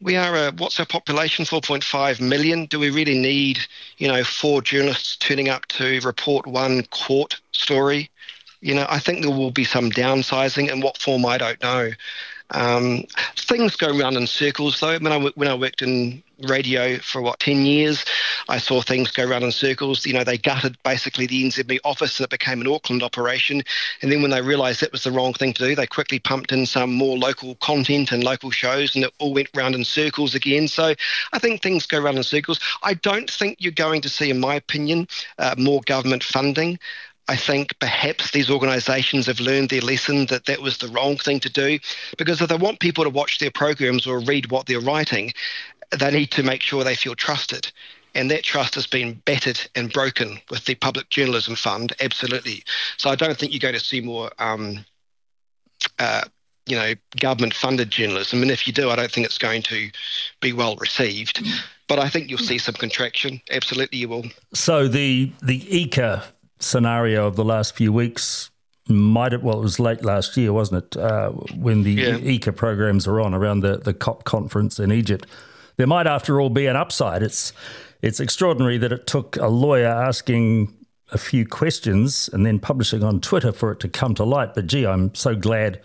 [0.00, 3.58] we are a what's our population 4.5 million do we really need
[3.98, 8.08] you know four journalists turning up to report one court story
[8.62, 11.90] you know i think there will be some downsizing in what form i don't know
[12.52, 13.04] um,
[13.36, 14.98] things go round in circles, though.
[14.98, 18.04] When I when I worked in radio for what ten years,
[18.48, 20.04] I saw things go round in circles.
[20.06, 23.62] You know, they gutted basically the NZME office, and it became an Auckland operation.
[24.02, 26.52] And then when they realised that was the wrong thing to do, they quickly pumped
[26.52, 30.34] in some more local content and local shows, and it all went round in circles
[30.34, 30.68] again.
[30.68, 30.94] So
[31.32, 32.60] I think things go round in circles.
[32.82, 35.06] I don't think you're going to see, in my opinion,
[35.38, 36.78] uh, more government funding.
[37.30, 41.38] I think perhaps these organisations have learned their lesson that that was the wrong thing
[41.40, 41.78] to do,
[42.18, 45.32] because if they want people to watch their programs or read what they're writing,
[45.96, 47.70] they need to make sure they feel trusted.
[48.16, 52.64] And that trust has been battered and broken with the Public Journalism Fund, absolutely.
[52.96, 54.84] So I don't think you're going to see more, um,
[56.00, 56.24] uh,
[56.66, 58.42] you know, government-funded journalism.
[58.42, 59.88] And if you do, I don't think it's going to
[60.40, 61.46] be well received.
[61.86, 63.40] But I think you'll see some contraction.
[63.52, 64.24] Absolutely, you will.
[64.52, 66.24] So the the EECA
[66.60, 68.50] scenario of the last few weeks
[68.88, 70.96] might have, well, it was late last year, wasn't it?
[70.96, 72.18] Uh, when the yeah.
[72.18, 75.26] EECA programs are on around the, the COP conference in Egypt.
[75.76, 77.22] There might, after all, be an upside.
[77.22, 77.52] It's
[78.02, 80.74] it's extraordinary that it took a lawyer asking
[81.12, 84.54] a few questions and then publishing on Twitter for it to come to light.
[84.54, 85.80] But gee, I'm so glad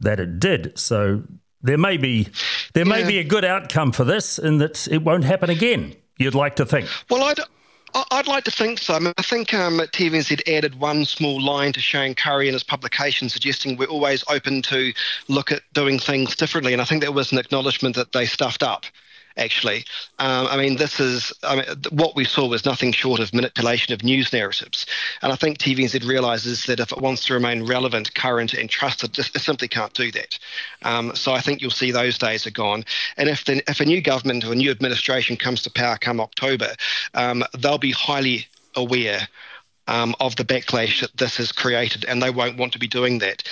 [0.00, 0.78] that it did.
[0.78, 1.22] So
[1.62, 2.28] there may be
[2.74, 2.92] there yeah.
[2.92, 5.94] may be a good outcome for this, in that it won't happen again.
[6.18, 6.88] You'd like to think.
[7.08, 7.38] Well, I'd.
[7.94, 8.94] I'd like to think so.
[8.94, 12.62] I, mean, I think um, TVNZ added one small line to Shayne Currie in his
[12.62, 14.92] publication suggesting we're always open to
[15.28, 16.72] look at doing things differently.
[16.72, 18.84] And I think that was an acknowledgement that they stuffed up
[19.36, 19.84] actually.
[20.18, 23.94] Um, I mean, this is I mean, what we saw was nothing short of manipulation
[23.94, 24.86] of news narratives.
[25.22, 29.18] And I think TVNZ realizes that if it wants to remain relevant, current, and trusted,
[29.18, 30.38] it simply can't do that.
[30.82, 32.84] Um, so I think you'll see those days are gone.
[33.16, 36.20] And if, the, if a new government or a new administration comes to power come
[36.20, 36.74] October,
[37.14, 39.28] um, they'll be highly aware
[39.88, 43.18] um, of the backlash that this has created, and they won't want to be doing
[43.18, 43.42] that.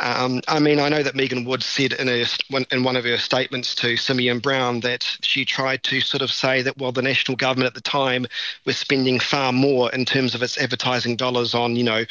[0.00, 2.24] Um, I mean, I know that Megan Woods said in, her,
[2.70, 6.60] in one of her statements to Simeon Brown that she tried to sort of say
[6.62, 8.26] that, well, the national government at the time
[8.66, 12.04] was spending far more in terms of its advertising dollars on, you know,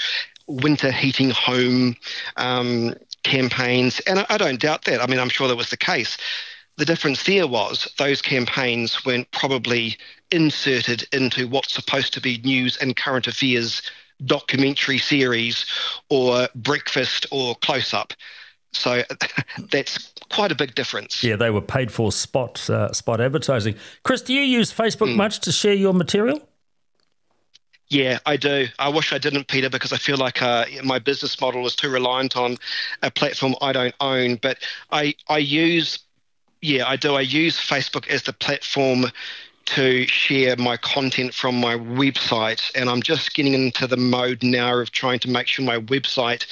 [0.47, 1.95] winter heating home
[2.37, 3.99] um, campaigns.
[4.01, 5.01] And I, I don't doubt that.
[5.01, 6.17] I mean, I'm sure that was the case.
[6.77, 9.97] The difference there was those campaigns weren't probably
[10.31, 13.81] inserted into what's supposed to be news and current affairs
[14.23, 15.65] documentary series
[16.09, 18.13] or breakfast or close up.
[18.71, 19.03] So
[19.71, 21.23] that's quite a big difference.
[21.23, 23.75] Yeah, they were paid for spot uh, spot advertising.
[24.03, 25.15] Chris, do you use Facebook mm.
[25.15, 26.41] much to share your material?
[27.87, 28.67] Yeah, I do.
[28.79, 31.89] I wish I didn't, Peter, because I feel like uh, my business model is too
[31.89, 32.57] reliant on
[33.03, 34.37] a platform I don't own.
[34.37, 34.57] But
[34.91, 35.99] I I use
[36.61, 37.13] yeah, I do.
[37.13, 39.05] I use Facebook as the platform
[39.65, 42.71] to share my content from my website.
[42.75, 46.45] And I'm just getting into the mode now of trying to make sure my website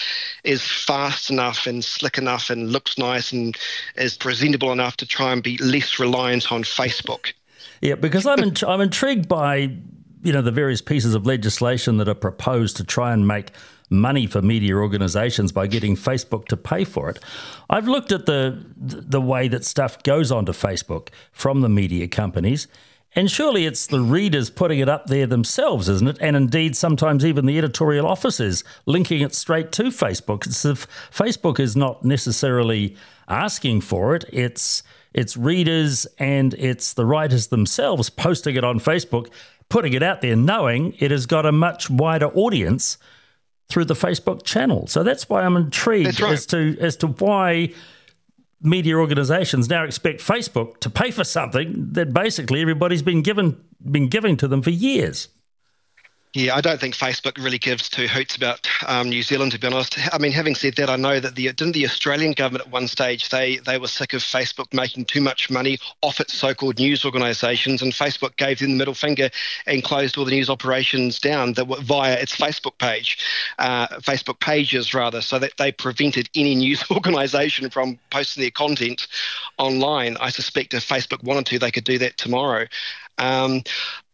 [0.43, 3.57] is fast enough and slick enough and looks nice and
[3.95, 7.33] is presentable enough to try and be less reliant on Facebook.
[7.81, 9.75] Yeah, because I'm I'm intrigued by
[10.23, 13.51] you know the various pieces of legislation that are proposed to try and make
[13.89, 17.19] money for media organizations by getting Facebook to pay for it.
[17.69, 22.67] I've looked at the the way that stuff goes onto Facebook from the media companies
[23.15, 26.17] and surely it's the readers putting it up there themselves, isn't it?
[26.19, 30.47] And indeed, sometimes even the editorial offices linking it straight to Facebook.
[30.47, 32.95] It's if Facebook is not necessarily
[33.27, 39.31] asking for it, it's it's readers and it's the writers themselves posting it on Facebook,
[39.69, 42.97] putting it out there, knowing it has got a much wider audience
[43.69, 44.87] through the Facebook channel.
[44.87, 46.33] So that's why I'm intrigued right.
[46.33, 47.73] as to as to why
[48.63, 54.07] media organizations now expect Facebook to pay for something that basically everybody's been given been
[54.07, 55.27] giving to them for years.
[56.35, 59.51] Yeah, I don't think Facebook really gives two hoots about um, New Zealand.
[59.51, 62.31] To be honest, I mean, having said that, I know that the didn't the Australian
[62.31, 66.19] government at one stage they they were sick of Facebook making too much money off
[66.19, 69.29] its so-called news organisations, and Facebook gave them the middle finger
[69.67, 73.19] and closed all the news operations down that were via its Facebook page,
[73.59, 79.05] uh, Facebook pages rather, so that they prevented any news organisation from posting their content
[79.59, 80.17] online.
[80.19, 82.65] I suspect if Facebook wanted to, they could do that tomorrow.
[83.17, 83.63] Um,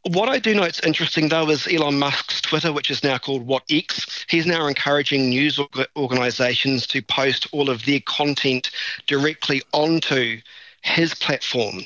[0.04, 3.46] what I do know it's interesting though is Elon Musk's Twitter, which is now called
[3.46, 4.26] What X.
[4.30, 5.60] He's now encouraging news
[5.96, 8.72] organizations to post all of their content
[9.08, 10.40] directly onto
[10.82, 11.82] his platform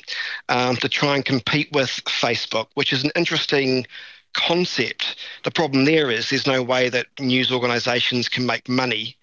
[0.48, 3.86] um, to try and compete with Facebook, which is an interesting
[4.34, 5.16] concept.
[5.42, 9.16] The problem there is there's no way that news organizations can make money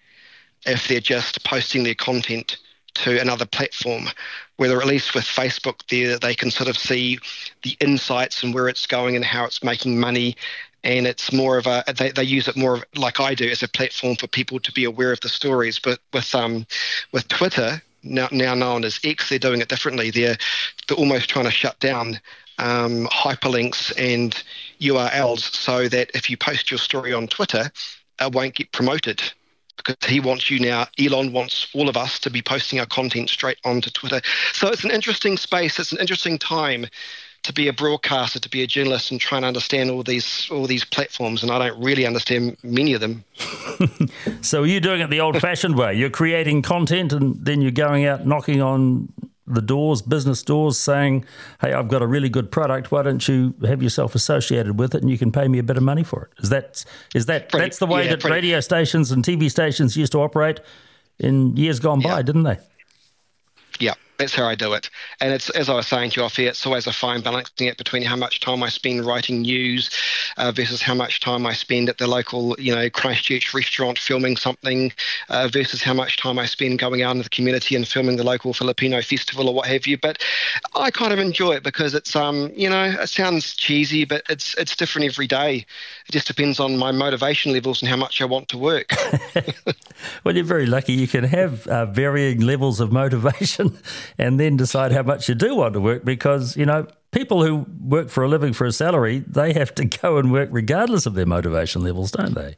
[0.66, 2.58] if they're just posting their content
[2.94, 4.08] to another platform,
[4.56, 7.18] whether at least with Facebook there they can sort of see
[7.62, 10.36] the insights and where it's going and how it's making money.
[10.84, 13.62] And it's more of a they, they use it more of, like I do as
[13.62, 15.78] a platform for people to be aware of the stories.
[15.78, 16.66] But with um
[17.12, 20.10] with Twitter now now known as X, they're doing it differently.
[20.10, 20.36] They're
[20.88, 22.20] they're almost trying to shut down
[22.58, 24.42] um, hyperlinks and
[24.80, 27.70] URLs so that if you post your story on Twitter,
[28.20, 29.22] it won't get promoted
[29.76, 30.86] because he wants you now.
[30.98, 34.20] Elon wants all of us to be posting our content straight onto Twitter.
[34.52, 35.78] So it's an interesting space.
[35.78, 36.86] It's an interesting time
[37.42, 40.66] to be a broadcaster, to be a journalist, and try and understand all these all
[40.66, 43.24] these platforms, and I don't really understand many of them.
[44.40, 45.94] so, you're you doing it the old-fashioned way?
[45.94, 49.12] You're creating content, and then you're going out knocking on
[49.54, 51.24] the doors, business doors, saying,
[51.60, 52.90] "Hey, I've got a really good product.
[52.90, 55.76] Why don't you have yourself associated with it, and you can pay me a bit
[55.76, 56.84] of money for it?" Is that
[57.14, 58.34] is that pretty, that's the way yeah, that pretty.
[58.34, 60.60] radio stations and TV stations used to operate
[61.18, 62.14] in years gone yeah.
[62.14, 62.58] by, didn't they?
[63.78, 63.94] Yeah.
[64.22, 64.88] That's how I do it.
[65.20, 67.66] And it's as I was saying to you off here, it's always a fine balancing
[67.66, 69.90] it between how much time I spend writing news
[70.36, 74.36] uh, versus how much time I spend at the local, you know, Christchurch restaurant filming
[74.36, 74.92] something
[75.28, 78.22] uh, versus how much time I spend going out into the community and filming the
[78.22, 79.98] local Filipino festival or what have you.
[79.98, 80.22] But
[80.76, 84.54] I kind of enjoy it because it's, um, you know, it sounds cheesy, but it's
[84.56, 85.66] it's different every day.
[86.06, 88.92] It just depends on my motivation levels and how much I want to work.
[90.22, 90.92] well, you're very lucky.
[90.92, 93.78] You can have uh, varying levels of motivation
[94.18, 97.66] and then decide how much you do want to work because, you know, people who
[97.80, 101.14] work for a living for a salary, they have to go and work regardless of
[101.14, 102.56] their motivation levels, don't they?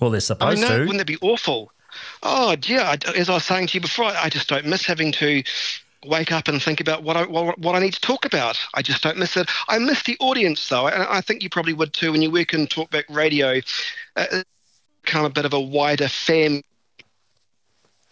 [0.00, 0.80] Well, they're supposed I know, to.
[0.80, 1.72] Wouldn't that be awful?
[2.22, 2.96] Oh, yeah.
[3.16, 5.42] As I was saying to you before, I just don't miss having to
[6.04, 8.58] wake up and think about what I what, what, I need to talk about.
[8.74, 9.48] I just don't miss it.
[9.68, 12.54] I miss the audience though, and I think you probably would too when you work
[12.54, 13.60] in talkback radio.
[14.16, 14.42] Uh,
[15.04, 16.62] become a bit of a wider fan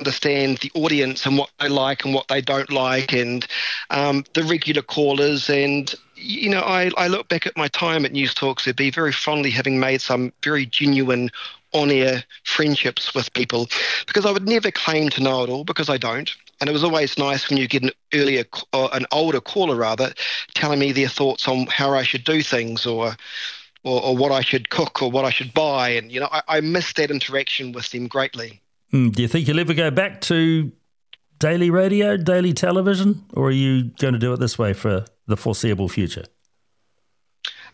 [0.01, 3.47] understand the audience and what they like and what they don't like, and
[3.91, 5.49] um, the regular callers.
[5.49, 9.51] And you know, I, I look back at my time at Newstalk ZB very fondly
[9.51, 11.31] having made some very genuine
[11.73, 13.69] on-air friendships with people
[14.07, 16.35] because I would never claim to know it all because I don't.
[16.61, 20.13] And it was always nice when you get an earlier, an older caller rather,
[20.55, 23.17] telling me their thoughts on how I should do things or
[23.83, 25.89] or, or, what I should cook or what I should buy.
[25.89, 28.61] And, you know, I, I miss that interaction with them greatly.
[28.93, 30.72] Mm, do you think you'll ever go back to
[31.38, 35.36] daily radio, daily television, or are you going to do it this way for the
[35.36, 36.24] foreseeable future?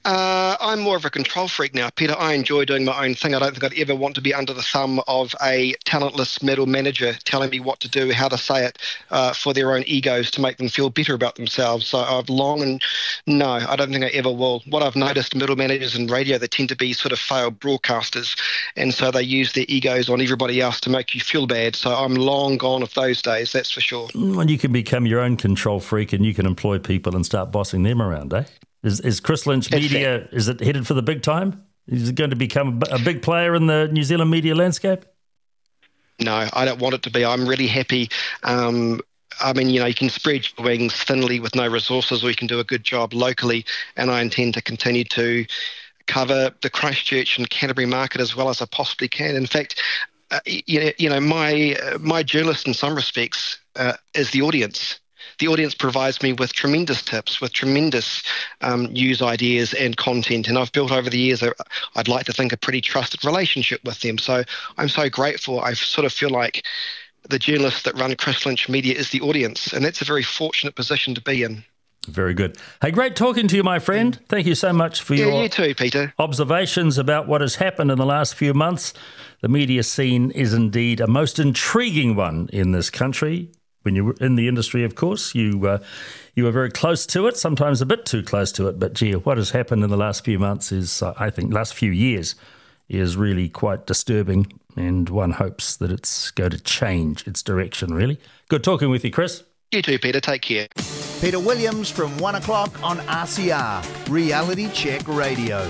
[0.06, 2.14] Uh, I'm more of a control freak now, Peter.
[2.16, 3.34] I enjoy doing my own thing.
[3.34, 6.66] I don't think I'd ever want to be under the thumb of a talentless middle
[6.66, 8.78] manager telling me what to do, how to say it
[9.10, 11.88] uh, for their own egos to make them feel better about themselves.
[11.88, 12.80] So I've long and
[13.26, 14.62] no, I don't think I ever will.
[14.66, 18.40] What I've noticed, middle managers in radio, they tend to be sort of failed broadcasters,
[18.76, 21.74] and so they use their egos on everybody else to make you feel bad.
[21.74, 24.08] So I'm long gone of those days, that's for sure.
[24.14, 27.50] Well, you can become your own control freak, and you can employ people and start
[27.50, 28.44] bossing them around, eh?
[28.86, 31.60] Is, is Chris Lynch Media, is it headed for the big time?
[31.88, 35.04] Is it going to become a big player in the New Zealand media landscape?
[36.20, 37.24] No, I don't want it to be.
[37.24, 38.08] I'm really happy.
[38.44, 39.00] Um,
[39.40, 42.36] I mean, you know, you can spread your wings thinly with no resources, or you
[42.36, 43.64] can do a good job locally.
[43.96, 45.44] And I intend to continue to
[46.06, 49.34] cover the Christchurch and Canterbury market as well as I possibly can.
[49.34, 49.82] In fact,
[50.30, 54.42] uh, you, know, you know, my uh, my journalist in some respects uh, is the
[54.42, 55.00] audience
[55.38, 58.22] the audience provides me with tremendous tips, with tremendous
[58.60, 60.48] um, news ideas and content.
[60.48, 61.52] And I've built over the years, i
[61.94, 64.18] I'd like to think, a pretty trusted relationship with them.
[64.18, 64.44] So
[64.78, 65.60] I'm so grateful.
[65.60, 66.64] I sort of feel like
[67.28, 70.74] the journalists that run Chris Lynch Media is the audience, and that's a very fortunate
[70.74, 71.64] position to be in.
[72.06, 72.56] Very good.
[72.80, 74.18] Hey, great talking to you, my friend.
[74.28, 76.14] Thank you so much for yeah, your you too, Peter.
[76.18, 78.94] observations about what has happened in the last few months.
[79.40, 83.50] The media scene is indeed a most intriguing one in this country
[83.86, 85.78] when you were in the industry, of course, you uh,
[86.34, 88.78] you were very close to it, sometimes a bit too close to it.
[88.78, 91.72] But gee, what has happened in the last few months is, uh, I think, last
[91.74, 92.34] few years
[92.88, 97.94] is really quite disturbing, and one hopes that it's going to change its direction.
[97.94, 99.44] Really, good talking with you, Chris.
[99.72, 100.20] You too, Peter.
[100.20, 100.68] Take care.
[101.20, 105.66] Peter Williams from one o'clock on RCR Reality Check Radio.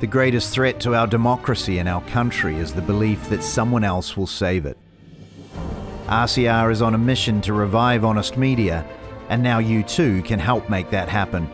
[0.00, 4.16] The greatest threat to our democracy and our country is the belief that someone else
[4.16, 4.78] will save it.
[6.06, 8.86] RCR is on a mission to revive honest media,
[9.28, 11.46] and now you too can help make that happen.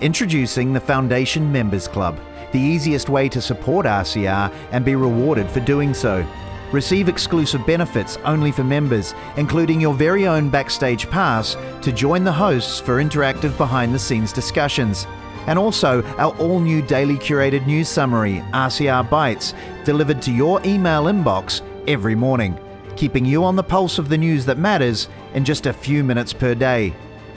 [0.00, 2.16] Introducing the Foundation Members Club,
[2.52, 6.24] the easiest way to support RCR and be rewarded for doing so.
[6.70, 12.30] Receive exclusive benefits only for members, including your very own backstage pass to join the
[12.30, 15.08] hosts for interactive behind the scenes discussions
[15.46, 21.04] and also our all new daily curated news summary, RCR Bytes, delivered to your email
[21.04, 22.58] inbox every morning,
[22.96, 26.32] keeping you on the pulse of the news that matters in just a few minutes
[26.32, 26.94] per day.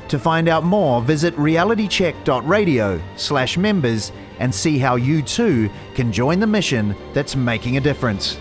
[0.09, 6.95] To find out more, visit realitycheck.radio/members and see how you too can join the mission
[7.13, 8.37] that's making a difference.